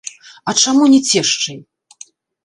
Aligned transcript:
А 0.51 0.53
чаму 0.61 0.87
не 0.93 0.97
цешчай? 1.09 1.59